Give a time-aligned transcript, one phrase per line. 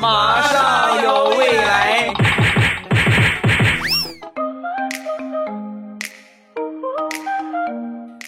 [0.00, 2.12] 马上有未来。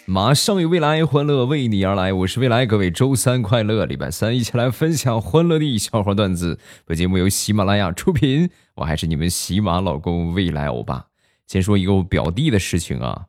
[0.06, 2.12] 马上有未来，欢乐为你而来。
[2.12, 3.84] 我是未来，各位周三快乐！
[3.84, 6.58] 礼拜三一起来分享欢乐的笑话段子。
[6.86, 11.06] 本节目由喜马拉雅出品，我还是你们喜马老公未来欧巴。
[11.46, 13.27] 先说一个我表弟的事情啊，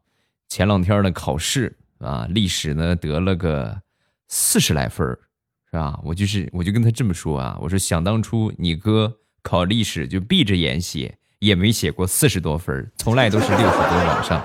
[0.47, 3.81] 前两天呢考试啊，历史呢得了个
[4.27, 5.17] 四十来分
[5.71, 5.99] 是吧？
[6.03, 14.43] 我就是我就跟他这么说啊，我说想当初你哥考历史就闭着眼写，也没写过四十多分从来都是六十多往上。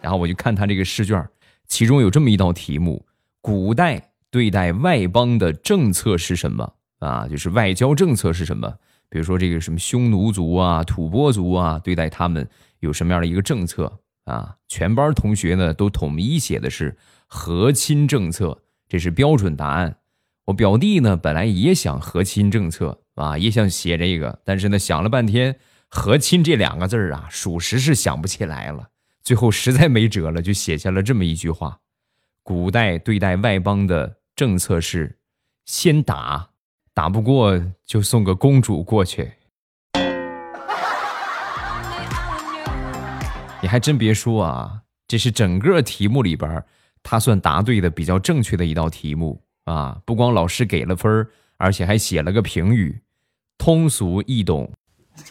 [0.00, 1.28] 然后我就看他这个试卷。
[1.66, 3.04] 其中有这么一道题目：
[3.40, 7.28] 古代对待外邦的政策是什么啊？
[7.28, 8.72] 就是外交政策是什么？
[9.08, 14.56] 比如说这个什么匈奴族啊、吐蕃族啊，对待他们有什么样的一个政策啊？
[14.68, 19.96] 全班同学呢都统一写的是和亲政策，这是标准答案。
[20.46, 25.58] 我表弟呢本来也想和亲政策啊，也想写这个，但是呢想了半天，
[25.88, 28.88] 和亲这两个字儿啊，属实是想不起来了。
[29.22, 31.78] 最后实在没辙了，就写下了这么一句话：
[32.42, 35.18] 古代对待外邦的政策是
[35.66, 36.50] 先打，
[36.94, 39.32] 打不过就送个公主过去。
[43.62, 46.64] 你还真别说啊，这是整个题目里边
[47.02, 50.00] 他算答对的比较正确的一道题目啊！
[50.04, 53.00] 不光老师给了分而且还写了个评语，
[53.56, 54.72] 通俗易懂。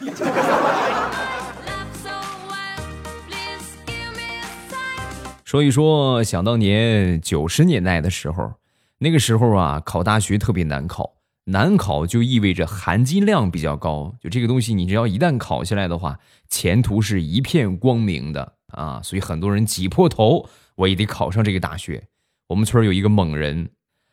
[5.44, 8.54] 说一说，想当年九十年代的时候，
[8.98, 14.14] 那个时候啊，考大学特别难考，难考就意味着含金量比较高。
[14.20, 16.18] 就这个东西，你只要一旦考下来的话，
[16.48, 19.00] 前途是一片光明的啊！
[19.02, 22.04] 所以很多人挤破头，我也得考上这个大学。
[22.46, 23.70] 我们村有一个猛人，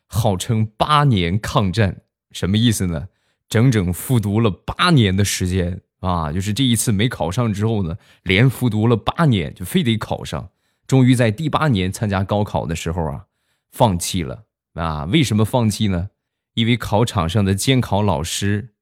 [0.08, 3.08] 号称八年抗战，什么意思呢？
[3.48, 6.32] 整整复读了八年的时间啊！
[6.34, 10.50] 就是这一次没考上之后呢，连复读了八年，就非得考上。
[10.86, 13.26] 终于在第八年参加高考的时候啊，
[13.72, 15.06] 放弃了啊？
[15.06, 16.10] 为什么放弃呢？
[16.56, 18.74] 因为考场上的监考老师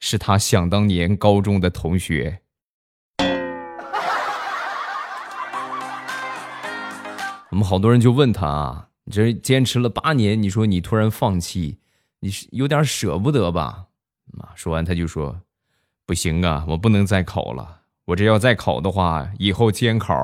[0.00, 2.40] 是他想当年高中的同学。
[7.50, 11.78] 我们好多人就问他啊，你这坚持了八年，你说你突然放弃，
[12.20, 13.86] 你是有点舍不得吧？
[14.38, 15.40] 啊，说完他就说
[16.06, 17.80] ：“不行啊，我不能再考了。
[18.04, 20.14] 我这要再考的话，以后监考。”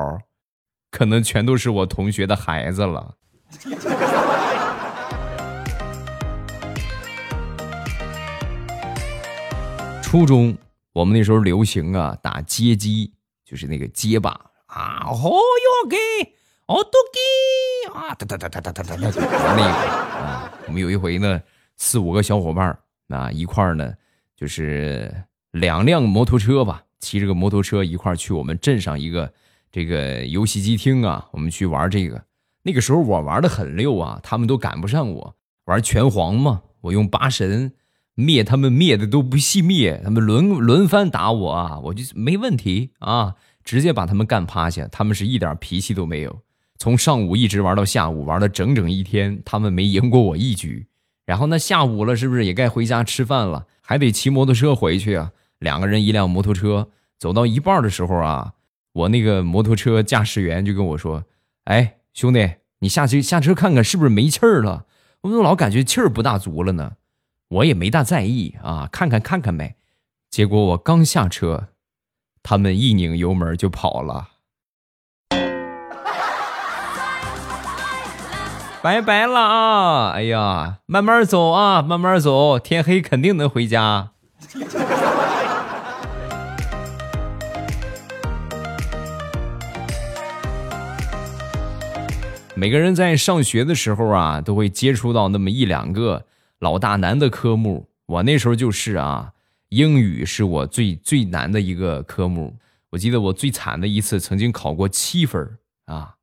[0.90, 3.14] 可能全都是我同学的孩子了。
[10.02, 10.56] 初中，
[10.94, 13.12] 我们那时候流行啊打街机，
[13.44, 14.30] 就是那个街霸
[14.66, 15.98] 啊，好哟给，
[16.66, 17.20] 哦都给
[17.92, 19.72] 啊，哒哒哒哒哒哒哒哒，那个
[20.20, 21.40] 啊，我们有一回呢，
[21.76, 22.78] 四五个小伙伴
[23.08, 23.92] 啊一块儿呢，
[24.36, 25.12] 就是
[25.52, 29.32] 两辆摩托车吧，骑着个摩托车一块儿去我们镇上一个。
[29.70, 32.24] 这个游戏机厅啊，我们去玩这个。
[32.62, 35.36] 那个时候我玩的很溜啊，他们都赶不上我。
[35.66, 37.74] 玩拳皇嘛，我用八神
[38.14, 44.88] 灭他们，灭的都不惜灭，他们轮轮番打我啊，我就没问题啊，直接把他们干趴下。
[44.90, 46.40] 他们是一点脾气都没有，
[46.78, 50.86] 从上午一直玩到下午，玩了整整一天，他们没赢过我一局。
[51.26, 53.66] 然后那下午了，是不是也该回家吃饭了？
[53.82, 55.32] 还得骑摩托车回去啊。
[55.58, 58.54] 两个人一辆摩托车，走到一半的时候啊。
[58.92, 61.24] 我那个摩托车驾驶员就跟我说
[61.64, 64.86] ：“哎，兄弟，你下去下车看看是不是没气儿了？
[65.20, 66.92] 我怎么老感觉气儿不大足了呢？”
[67.48, 69.76] 我也没大在意啊，看看看看呗。
[70.30, 71.68] 结果我刚下车，
[72.42, 74.28] 他们一拧油门就跑了。
[78.88, 80.12] 拜拜了啊！
[80.12, 84.12] 哎呀，慢慢走啊，慢慢走，天黑肯定能回家。
[92.54, 96.24] 每个人在上学的时候啊，都会接触到那么一两个
[96.58, 97.90] 老大难的科目。
[98.06, 99.32] 我那时候就是啊，
[99.68, 102.56] 英语是我最最难的一个科目。
[102.88, 106.14] 我记得我最惨的一次，曾经考过七分啊，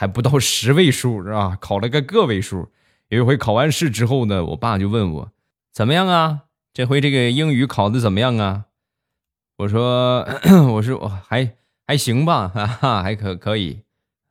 [0.00, 1.58] 还不到十位数是吧？
[1.60, 2.68] 考了个个位数。
[3.08, 5.32] 有一回考完试之后呢，我爸就问我
[5.72, 6.42] 怎么样啊？
[6.72, 8.66] 这回这个英语考的怎么样啊？
[9.56, 10.24] 我说
[10.74, 13.80] 我说我还还行吧，哈哈，还可可以。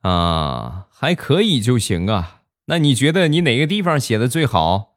[0.03, 2.43] 啊，还可以就行啊。
[2.67, 4.95] 那你觉得你哪个地方写的最好？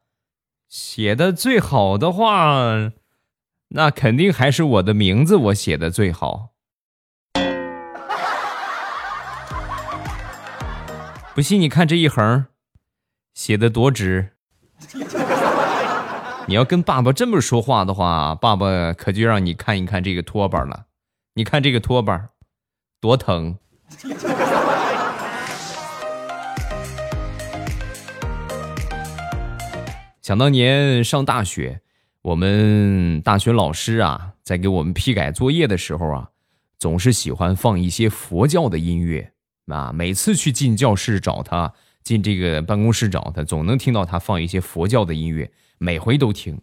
[0.69, 2.93] 写的最好的话，
[3.69, 6.50] 那肯定还是我的名字，我写的最好。
[11.33, 12.47] 不信你看这一横，
[13.33, 14.31] 写的多直。
[16.45, 20.87] 你要跟爸爸这么说话的话，爸爸可就让你看一看这个拖把了。
[21.35, 22.31] 你看这个拖把，
[22.99, 23.57] 多疼！
[30.21, 31.79] 想当年上大学，
[32.23, 36.31] 我们大学老师啊，在给我们批改作业的时候啊，
[36.77, 39.30] 总是喜欢放一些佛教的音乐
[39.71, 39.91] 啊。
[39.93, 41.73] 每次去进教室找他，
[42.03, 46.61] 进这个办公室找他，总能听到他放一些佛教的音乐，每回都听。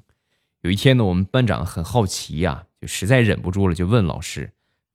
[0.62, 4.52] 有一天呢，我们班长很好奇呀，就实在忍不住了，就问老师：“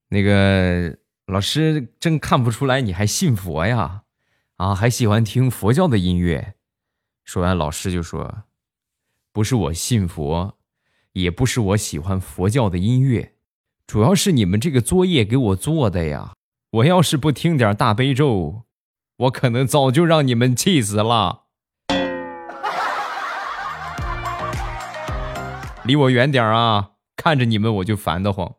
[0.09, 4.03] 那个老师，真看不出来你还信佛呀？
[4.57, 6.55] 啊，还喜欢听佛教的音乐？”
[7.23, 8.43] 说完，老师就说。
[9.31, 10.59] 不是我信佛，
[11.13, 13.33] 也不是我喜欢佛教的音乐，
[13.87, 16.33] 主要是你们这个作业给我做的呀！
[16.73, 18.63] 我要是不听点大悲咒，
[19.17, 21.43] 我可能早就让你们气死了。
[25.83, 26.93] 离我远点啊！
[27.15, 28.51] 看着你们我就烦得慌。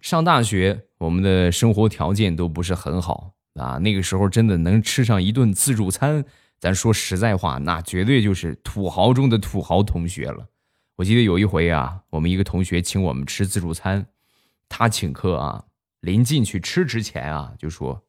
[0.00, 3.32] 上大学，我们的生活条件都不是很好。
[3.56, 6.24] 啊，那个时候真的能吃上一顿自助餐，
[6.58, 10.46] 咱说实在话，那绝对就是土豪中的土豪同学了。
[11.00, 14.04] 我记得有一回啊，我们一个同学请我们吃自助餐，
[14.68, 15.64] 他请客啊，
[16.00, 18.04] 临进去吃之前啊，就说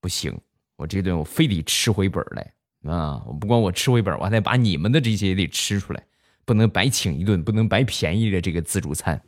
[0.00, 0.40] 不行，
[0.76, 2.52] 我这顿我非得吃回本来
[2.88, 3.20] 啊！
[3.26, 6.00] 我不光我吃回本，我还得把你们的这些也得吃出来，
[6.44, 9.20] 不能白请一顿，不能白便宜了这个自助餐。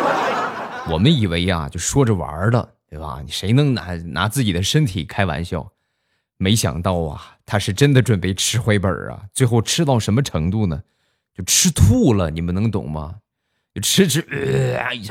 [0.88, 2.76] 我们以为呀，就说着玩的。
[2.88, 3.20] 对吧？
[3.22, 5.70] 你谁能拿拿自己的身体开玩笑？
[6.38, 9.24] 没想到啊，他是真的准备吃回本啊！
[9.34, 10.82] 最后吃到什么程度呢？
[11.36, 13.16] 就吃吐了，你们能懂吗？
[13.74, 14.24] 就吃吃，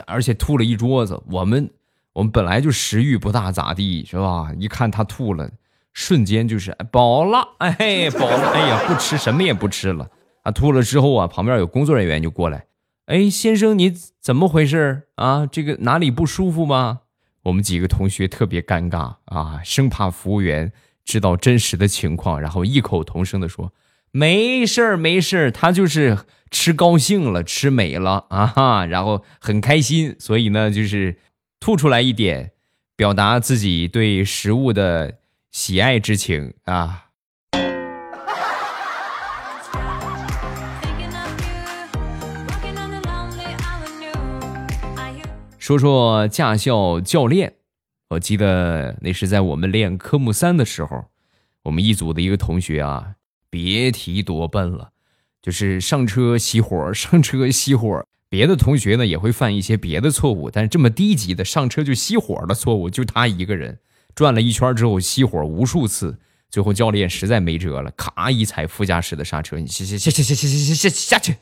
[0.08, 1.22] 而且吐了一桌子。
[1.30, 1.70] 我们
[2.14, 4.52] 我们本来就食欲不大咋地，是吧？
[4.58, 5.50] 一看他吐了，
[5.94, 10.10] 瞬间就是饱了，哎，饱了，哎呀，不吃什么也不吃了。
[10.42, 12.66] 啊，吐了之后啊，旁边有工作人员就过来，
[13.06, 15.46] 哎，先生，你怎么回事啊？
[15.46, 17.02] 这个哪里不舒服吗？
[17.44, 20.72] 我们几个同学特别尴尬啊，生怕服务员
[21.04, 23.72] 知道真实的情况，然后异口同声的说
[24.18, 26.20] ：“没事儿，没事儿，他就是
[26.50, 31.18] 吃高兴了，吃美了啊哈，然后很开心，所以呢，就是
[31.60, 32.52] 吐出来一点，
[32.96, 35.18] 表达自己对食物的
[35.52, 37.08] 喜爱之情啊。”
[45.60, 47.56] 说说驾校教练，
[48.12, 51.08] 我记得那是在我们练科目三的时候，
[51.64, 53.16] 我们一组的一个同学啊，
[53.56, 54.92] 别提多笨了，
[55.42, 58.06] 就是上车熄火， 上车熄火。
[58.28, 63.80] 别的同学呢也会犯一些别的错误，但是这么低级的上车就熄火的错误，就他一个人
[64.14, 66.20] 转了一圈之后熄火无数次，
[66.50, 71.38] 最后教练实在没辙了，咔一踩副驾驶的刹车，你下下下下下下下下下去，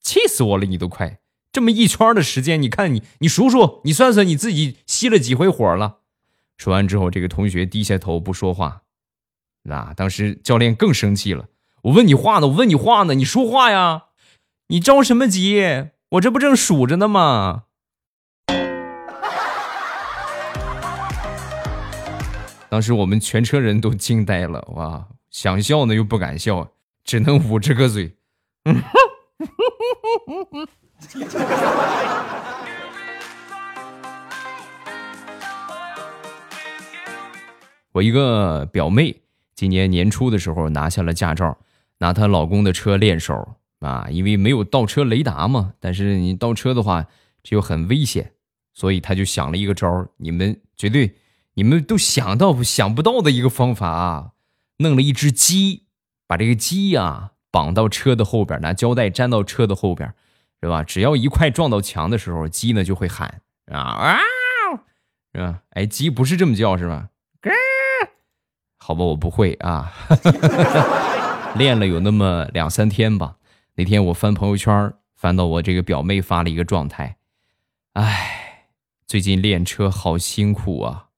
[0.00, 1.18] 气死我了，你都快。
[1.52, 5.98] 这么一圈的时间，你看你，你数数，你算算你自己熄了几回火了。
[6.56, 8.81] 说完之后，这个同学低下头不说话。
[9.64, 11.46] 那当时教练更生气了。
[11.82, 14.04] 我问你话呢，我问你话呢，你说话呀！
[14.68, 15.90] 你着什么急？
[16.10, 17.64] 我这不正数着呢吗？
[22.68, 25.08] 当时我们全车人都惊呆了，哇！
[25.30, 26.72] 想笑呢又不敢笑，
[27.04, 28.16] 只能捂着个嘴。
[37.92, 39.22] 我一个表妹
[39.62, 41.56] 今年年初的时候拿下了驾照，
[41.98, 45.74] 拿她老公的车练手啊，因为没有倒车雷达嘛。
[45.78, 47.06] 但是你倒车的话，
[47.44, 48.32] 这又很危险，
[48.74, 51.14] 所以她就想了一个招你们绝对
[51.54, 54.32] 你们都想到想不到的一个方法啊，
[54.78, 55.84] 弄了一只鸡，
[56.26, 60.12] 把这个鸡呀绑到车的后边，拿胶带粘到车的后边。
[60.60, 60.82] 是吧？
[60.82, 64.18] 只要一块撞到墙的时候，鸡呢就会喊啊啊，
[65.32, 65.62] 是吧？
[65.70, 67.10] 哎，鸡不是这么叫是吧？
[68.84, 69.92] 好吧，我不会啊，
[71.54, 73.36] 练了有那么两三天吧。
[73.76, 77.16] 那天我翻朋友圈，翻到我这个表妹发了一个状态，
[77.92, 78.66] 哎，
[79.06, 81.10] 最近练车好辛苦啊，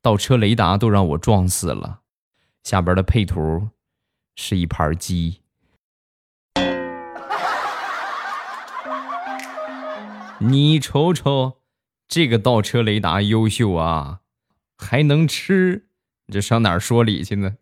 [0.00, 2.00] 倒车雷达都让我撞死了。
[2.64, 3.68] 下边的配图
[4.34, 5.42] 是一盘鸡。
[10.40, 11.58] 你瞅瞅，
[12.08, 14.20] 这个倒车雷达优秀啊，
[14.78, 15.89] 还能吃，
[16.30, 17.52] 这上哪儿说理去呢？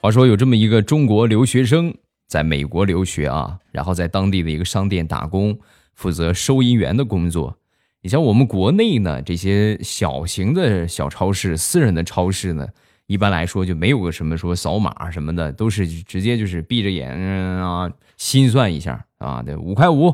[0.00, 1.94] 话说有这么一个中国留学生
[2.26, 5.58] 在美国留学啊，然后在当地的一个商店打工，
[5.94, 7.58] 负责收银员的工作。
[8.02, 12.68] 你像我们国内呢，这些小型的小超市、私人的超市呢，
[13.06, 20.12] 一般来说就没有个什么说扫码什么的，都是直接就是闭着眼啊心算一下啊，对，五块五，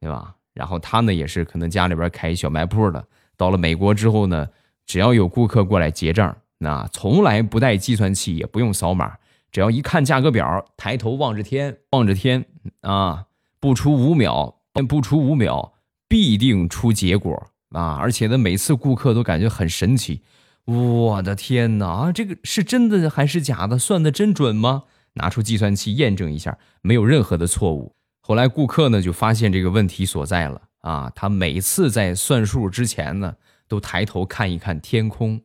[0.00, 0.34] 对吧？
[0.54, 3.04] 然后他呢也是可能家里边开小卖铺的，
[3.36, 4.48] 到了美国之后呢，
[4.86, 9.16] 只要有顾客过来结账，那从来不带计算器，也不用扫码，
[9.50, 12.44] 只要一看价格表，抬头望着天，望着天
[12.82, 13.26] 啊，
[13.58, 15.74] 不出五秒，不出五秒。
[16.10, 17.94] 必定出结果啊！
[17.94, 20.22] 而且呢，每次顾客都感觉很神奇。
[20.64, 23.78] 我的天哪，这个是真的还是假的？
[23.78, 24.82] 算的真准吗？
[25.12, 27.94] 拿出计算器验证一下，没有任何的错误。
[28.20, 31.10] 后来顾客呢就发现这个问题所在了啊！
[31.14, 33.36] 他每次在算数之前呢，
[33.66, 35.42] 都抬头看一看天空，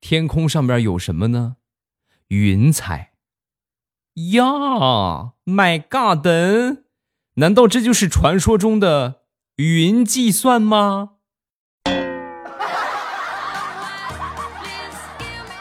[0.00, 1.56] 天空上边有什么呢？
[2.28, 3.12] 云彩
[4.32, 4.44] 呀
[5.44, 6.26] ！My God！
[7.34, 9.22] 难道这就是传说中的？
[9.56, 11.12] 云计算吗？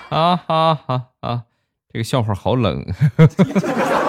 [0.10, 1.46] 啊哈哈啊！
[1.92, 2.86] 这个笑话好冷。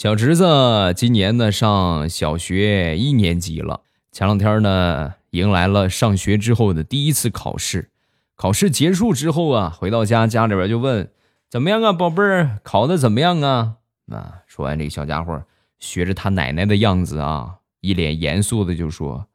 [0.00, 7.90] 小侄子今年呢上小学一年级了，前两天呢迎来了上学之后的第一次考试。
[8.34, 11.10] 考试结束之后啊，回到家，家里边就问。
[11.50, 13.74] 怎么样啊，宝贝儿，考的怎么样啊？
[14.10, 15.42] 啊，说完这个小家伙
[15.78, 19.26] 学着他奶奶的样子啊，一脸严肃的就说：“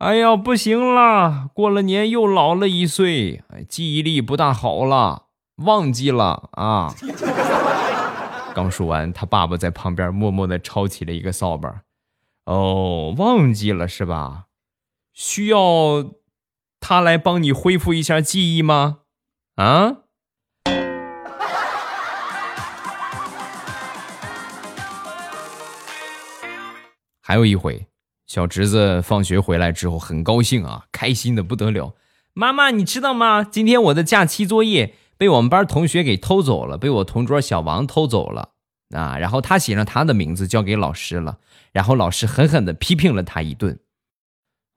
[0.00, 5.24] 哎呀，不行了，过了年又老了一岁，记忆力不大好了，
[5.56, 6.94] 忘记了啊。”
[8.56, 11.82] 刚说完，他爸爸在旁边默默的抄起了一个扫把。
[12.46, 14.46] 哦，忘记了是吧？
[15.12, 16.14] 需要
[16.80, 19.00] 他来帮你恢复一下记忆吗？
[19.56, 19.96] 啊？
[27.20, 27.86] 还有一回，
[28.26, 31.94] 小侄子放学回来之后很高兴啊，开心的不得了。
[32.32, 33.44] 妈妈，你知道吗？
[33.44, 38.50] 今天我的假期作业被我们班同学给偷走了，被我同桌小王偷走了
[38.90, 39.18] 啊。
[39.18, 41.38] 然后他写上他的名字交给老师了，
[41.72, 43.78] 然后老师狠狠的批评了他一顿。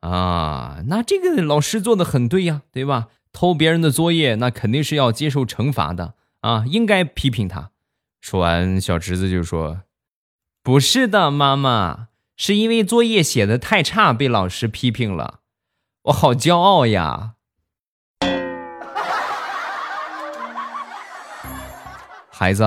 [0.01, 3.07] 啊，那这个老师做的很对呀，对吧？
[3.31, 7.71] 偷别人的作业，那肯定是要接受惩罚的啊，应该批评他。
[8.21, 9.81] 说完，小侄子就说
[10.63, 12.07] ：“不是的，妈妈。”
[12.39, 15.41] 是因为作业写的太差被老师批评了，
[16.03, 17.33] 我好骄傲呀！
[22.39, 22.63] 孩子，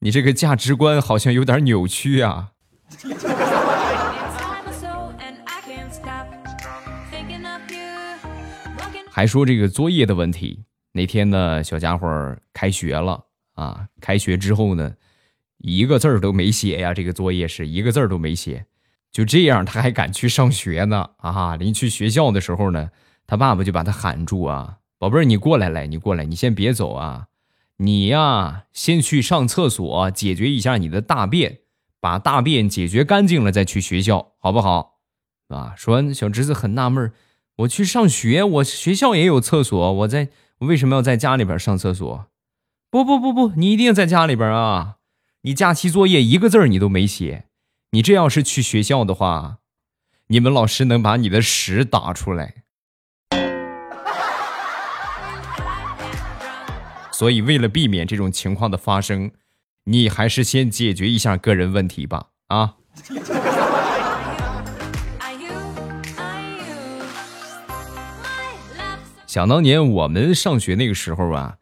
[0.00, 2.50] 你这个价值观好像有点扭曲啊！
[9.08, 14.92] 还说这个作业的问题，那天呢，小家伙开学了啊，开学之后呢。
[15.58, 16.92] 一个字儿都没写呀！
[16.92, 18.66] 这个作业是一个字儿都没写，
[19.12, 21.10] 就这样他还敢去上学呢？
[21.18, 21.54] 啊！
[21.54, 22.90] 临去学校的时候呢，
[23.28, 27.28] 他爸爸就把他喊住啊，宝贝儿，你过来来，你过来，你先别走啊！
[27.78, 31.60] 你呀，先去上厕所解决一下你的大便，
[32.00, 34.98] 把大便解决干净了再去学校，好不好？
[35.48, 35.74] 啊！
[35.76, 37.12] 说完，小侄子很纳闷，
[37.58, 42.26] 我去上学，我学校也有厕所，我在我为什么要在家里边上厕所？
[42.90, 44.96] 不不不不，你一定在家里边啊！
[45.42, 47.44] 你假期作业一个字儿你都没写，
[47.92, 49.58] 你这要是去学校的话，
[50.26, 52.64] 你们老师能把你的屎打出来。
[57.18, 59.32] 所以为了避免这种情况的发生，
[59.86, 62.28] 你还是先解决一下个人问题吧。
[62.46, 62.76] 啊！
[69.26, 71.56] 想当年我们上学那个时候啊，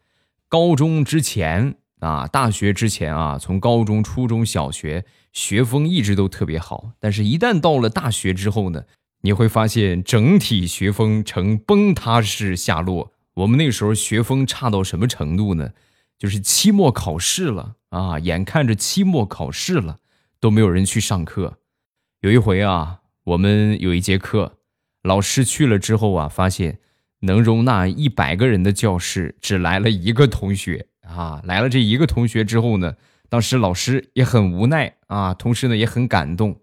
[0.46, 1.76] 高中之前。
[2.00, 8.82] 啊，大学之前啊，从高中、初中小学学风一直都特别好，但是，一旦到了大学之后呢，
[9.22, 13.14] 你会发现整体学风呈崩塌式下落。
[13.36, 15.70] 我们那时候学风差到什么程度呢？
[16.18, 19.98] 就是期末考试了啊，眼看着期末考试了，
[20.40, 21.58] 都没有人去上课。
[22.20, 24.56] 有一回啊，我们有一节课，
[25.02, 26.78] 老师去了之后啊，发现
[27.20, 30.86] 能容纳一百个人的教室只来了一个同学。
[31.02, 32.94] 啊，来了这一个同学之后呢，
[33.28, 36.62] 当时老师也很无奈啊，同时呢也很感动。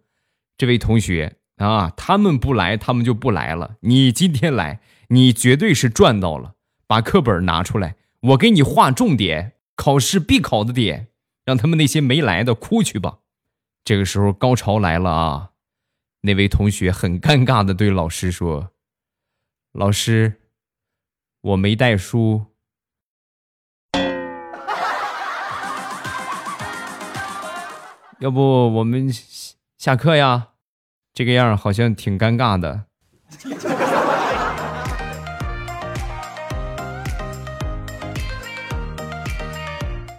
[0.57, 3.75] 这位同学啊，他们不来，他们就不来了。
[3.81, 6.52] 你今天来，你绝对是赚到了。
[6.87, 11.07] 把课本拿出来，我给你划重点，考试必考的点，
[11.45, 13.19] 让他们那些没来的哭去吧。
[13.83, 15.49] 这个时候高潮来了啊！
[16.21, 18.71] 那位同学很尴尬的对老师说
[19.73, 20.41] ：“老师，
[21.41, 22.45] 我没带书。”
[28.19, 29.11] 要不我们
[29.77, 30.51] 下课呀？
[31.13, 32.85] 这个样好像挺尴尬的。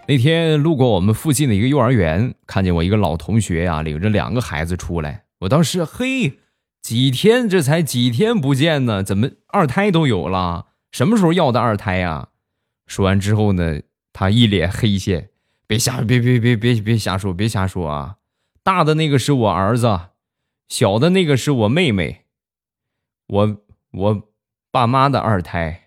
[0.07, 5.25] 那天路过我们附近的一个幼儿园，看见我一个老同学呀，领着两个孩子出来。
[5.41, 6.41] 我当时嘿，
[6.83, 10.67] 几天这才几天不见呢，怎么二胎都有了？
[10.93, 12.29] 什么时候要的二胎呀？
[12.87, 13.81] 说完之后呢，
[14.13, 15.31] 他一脸黑线，
[15.67, 18.17] 别瞎别别别别别瞎说，别瞎说啊！
[18.63, 20.01] 大的那个是我儿子，
[20.69, 22.27] 小的那个是我妹妹，
[23.27, 23.57] 我
[23.93, 24.23] 我
[24.71, 25.84] 爸妈的二胎。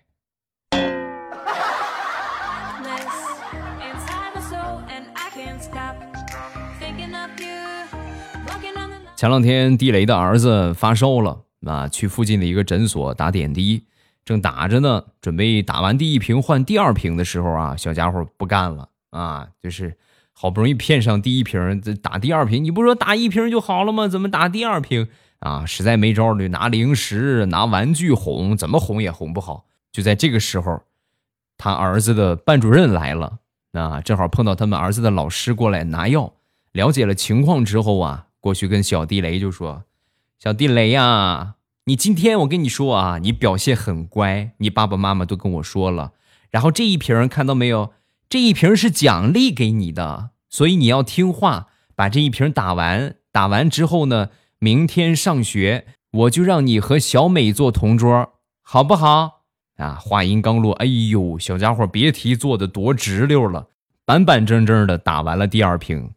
[9.18, 13.82] 前两天地雷的儿子发烧了啊，去附近的一个诊所打点滴，
[14.24, 19.96] 正打着呢，准备打完第一瓶换第二瓶的时候啊，小家伙不干了啊，就是
[20.32, 24.06] 好不容易骗上第一瓶，这打第二瓶，你不说打一瓶就好了吗？
[24.06, 25.08] 怎么打第二瓶
[25.40, 25.66] 啊？
[25.66, 29.64] 实在没招了，拿零食、拿玩具哄，怎么哄也哄不好。
[29.90, 30.82] 就在这个时候，
[31.56, 33.40] 他儿子的班主任来了
[33.72, 36.34] 啊，正好碰到他们儿子的老师过来拿药，
[36.70, 38.26] 了解了情况之后啊。
[38.40, 39.84] 过去跟小地雷就说
[40.38, 46.12] ：“小地雷呀，你今天我跟你说啊，你表现很乖，你爸爸妈妈都跟我说了。
[46.50, 47.92] 然后这一瓶看到没有？
[48.28, 53.16] 这一瓶是奖励给你的，所以你要听话，把这一瓶打完。
[53.32, 59.42] 打完之后呢，明天上学我就让你和小美做同桌，好不好？
[59.76, 59.94] 啊！
[59.94, 63.68] 话音刚落，哎呦，小家伙别提做的多直溜了，
[64.04, 66.10] 板板正正的打完了第二瓶。”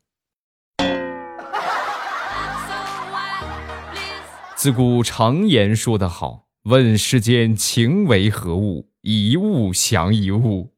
[4.61, 8.91] 自古常言说得好，问世间情为何物？
[9.01, 10.69] 一物降一物。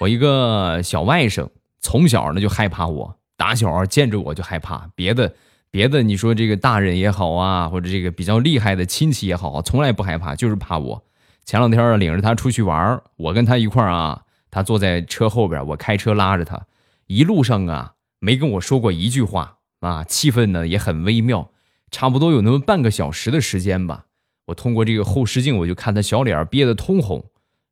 [0.00, 1.46] 我一个小外甥，
[1.82, 4.88] 从小呢就害怕我，打小见着我就害怕。
[4.94, 5.34] 别的
[5.70, 11.04] 别的，你说这个大人也好啊，或者这个比较厉害的亲戚也好，从来不害怕，就是怕我。
[11.44, 14.22] 前两天领着他出去玩，我跟他一块儿啊。
[14.52, 16.66] 他坐在车后边，我开车拉着他，
[17.06, 21.50] 一路上啊没跟我说过一句话啊，气氛呢也很微妙，
[21.90, 24.06] 差不多有那么半个小时的时间吧。
[24.46, 27.24] 我通过这个后视镜，我就看他小脸憋得通红，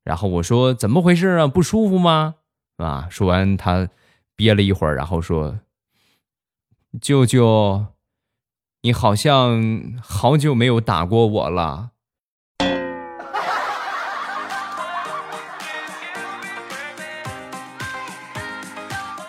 [0.03, 1.47] 然后我说怎么回事啊？
[1.47, 2.37] 不舒服吗？
[2.79, 3.07] 啊？
[3.11, 3.91] 说完他
[4.35, 5.61] 憋了一会儿，然后说
[6.99, 7.87] ：“舅舅，
[8.83, 11.90] 你好像好久没有打过我了。”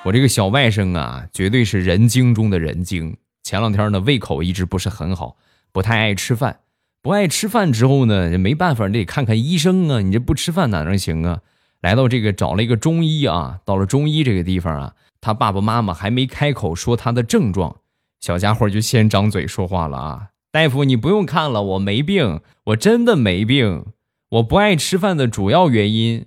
[0.03, 3.15] 我这个小外甥啊，绝对是人精中的人精。
[3.43, 5.37] 前两天呢，胃口一直不是很好，
[5.71, 6.61] 不太爱吃饭。
[7.03, 10.01] 不爱吃饭之后呢，没办法，你得看看医生啊。
[10.01, 11.41] 你这不吃饭哪能行啊？
[11.81, 17.77] 来到这个找了一个中医啊，到了中医这个地方啊，他爸爸妈妈还没开口说他的症状，
[18.19, 20.29] 小家伙就先张嘴说话了啊。
[20.51, 23.85] 大夫，你不用看了，我没病，我真的没病。
[24.29, 26.25] 我不爱吃饭的主要原因，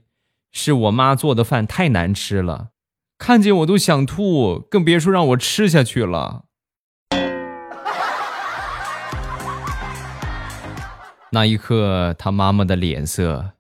[0.53, 2.69] 是我妈做的饭太难吃了。
[3.27, 6.45] 看见我都想吐，更别说让我吃下去了。
[11.33, 13.53] 那一刻，他妈妈的脸色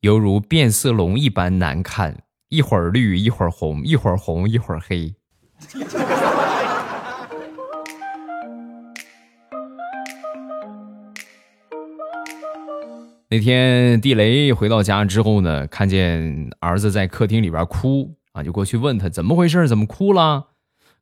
[0.00, 5.14] 犹如变色龙一般难看，一会儿绿，一会儿红，一会儿红，一会儿黑。
[13.30, 18.14] 那天地雷回到家之后呢，看见儿子在客厅里边哭。
[18.36, 20.48] 啊，就过去问他怎么回事，怎么哭了？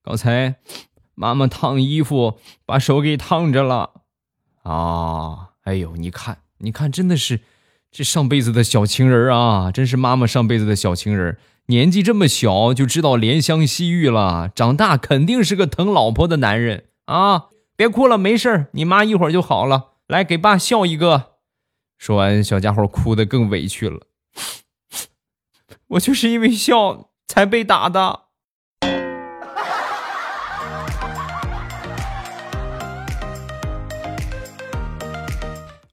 [0.05, 0.55] 刚才
[1.17, 3.91] 妈妈烫衣服，把手给烫着了。
[4.63, 7.41] 啊，哎呦，你看，你看，真的是
[7.91, 11.37] 这上辈子的小情人啊，真是妈妈上辈子的小情人。
[11.67, 17.47] 年纪这么小就知道怜香惜玉了，长大肯定是个疼老婆的男人啊！
[17.75, 19.95] 别哭了，没事你妈一会儿就好了。
[20.07, 21.33] 来，给爸笑一个。
[21.99, 24.03] 说完，小家伙哭得更委屈了。
[25.89, 27.11] 我就是因为笑。
[27.29, 28.21] 才被打的。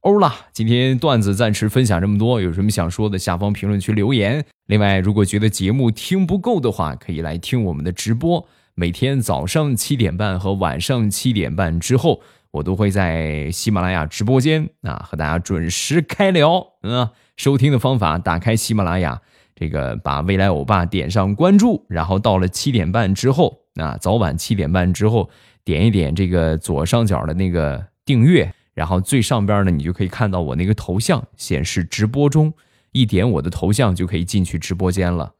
[0.01, 4.43] 欧啦，今天段子暂时分享这么多，有什么想说的，下方评论区留言。
[4.65, 16.65] 另外，如果觉得节目听不够的话，可以来听我们的直播，每天早上七点半和晚上七点半之后，我都会在喜马拉雅直播间啊和大家准时开聊。
[16.81, 19.21] 嗯，收听的方法，打开喜马拉雅。
[19.61, 25.29] 这个把未来欧巴点上关注，然后到了七点半之后，啊，早晚七点半之后
[25.63, 32.51] 点一点这个左上角的那个订阅，然后最上边呢，你就可以看到我那个头像显示直播中，
[32.91, 35.31] 一点我的头像就可以进去直播间了。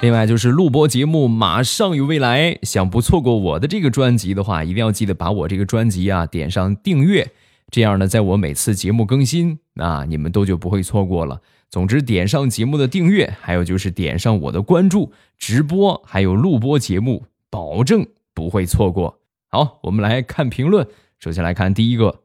[0.00, 7.30] 另外就是录播节目马上有未来，想不错过我的这个专辑的话，一定要记得把我这个专辑啊点上订阅，
[7.70, 11.40] 这样呢，在我每次节目更新啊，你们都就不会错过了。
[11.68, 19.18] 总之，点上节目的订阅，还有就是点上我的关注，直播还有录播节目，保证不会错过。
[19.48, 20.86] 好，我们来看评论，
[21.18, 22.20] 首先来看第一个，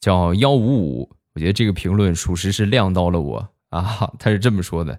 [0.00, 4.98] 叫幺五五，我觉得这个评论属实是亮到了我啊，他是这么说的。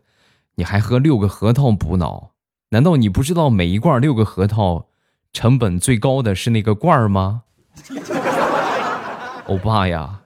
[0.56, 2.32] 你还喝六个核桃补脑？
[2.70, 4.88] 难道你不知道每一罐六个核桃
[5.34, 7.44] 成本最高的是那个罐儿吗？
[9.48, 10.22] 欧巴呀，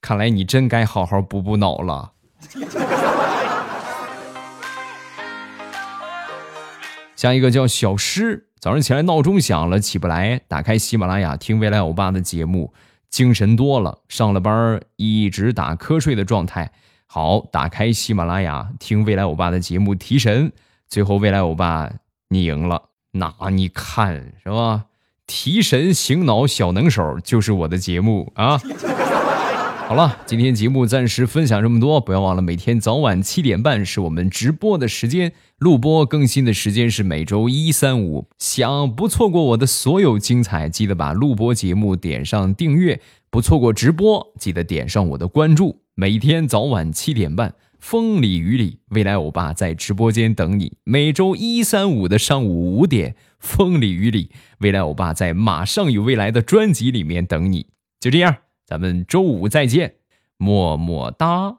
[0.00, 2.12] 看来你真该好好补补脑了。
[7.22, 12.74] 下一个叫小诗，早上起来闹钟响了起不来，打开喜马拉雅听未来欧巴的节目，
[13.10, 14.00] 精神多了。
[14.08, 16.72] 上了班一直打瞌睡的状态。
[17.06, 20.50] 好，打开喜马拉雅听未来欧巴的节目提神，
[20.88, 21.88] 最后未来欧巴
[22.30, 24.86] 你赢了，那你看是吧？
[25.24, 28.60] 提神醒脑小能手就是我的节目啊！
[29.92, 38.26] 好了，今天节目暂时分享这么多，不要忘了每天早晚七点半是我们直播的时间，录播更新的时间是每周一、三、五。
[38.38, 42.96] 想不错过我的所有精彩，记得把录播节目点上订阅；
[43.30, 45.82] 不错过直播，记得点上我的关注。
[45.94, 50.78] 每天早晚七点半，风里雨里，未来欧巴在直播间等你。
[50.84, 57.66] 每周一、三、五的上午五点，风里雨里，未来欧巴在马上有未来的专辑里面等你。
[58.00, 58.36] 就这样，
[58.72, 59.96] 咱们周五再见，
[60.38, 61.58] 么么哒。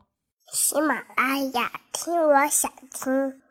[0.51, 3.42] 喜马拉雅，听我想听。